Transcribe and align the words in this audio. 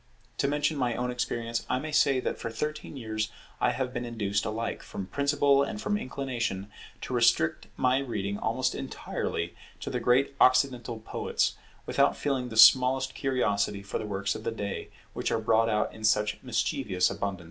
To 0.39 0.47
mention 0.47 0.77
my 0.77 0.95
own 0.95 1.11
experience, 1.11 1.63
I 1.69 1.77
may 1.77 1.91
say 1.91 2.19
that 2.21 2.39
for 2.39 2.49
thirteen 2.49 2.97
years 2.97 3.29
I 3.59 3.69
have 3.73 3.93
been 3.93 4.03
induced 4.03 4.45
alike 4.45 4.81
from 4.81 5.05
principle 5.05 5.61
and 5.61 5.79
from 5.79 5.95
inclination, 5.95 6.71
to 7.01 7.13
restrict 7.13 7.67
my 7.77 7.99
reading 7.99 8.39
almost 8.39 8.73
entirely 8.73 9.53
to 9.79 9.91
the 9.91 9.99
great 9.99 10.33
Occidental 10.41 10.97
poets, 11.01 11.53
without 11.85 12.17
feeling 12.17 12.49
the 12.49 12.57
smallest 12.57 13.13
curiosity 13.13 13.83
for 13.83 13.99
the 13.99 14.07
works 14.07 14.33
of 14.33 14.43
the 14.43 14.49
day 14.49 14.89
which 15.13 15.31
are 15.31 15.37
brought 15.37 15.69
out 15.69 15.93
in 15.93 16.03
such 16.03 16.41
mischievous 16.41 17.11
abundance. 17.11 17.39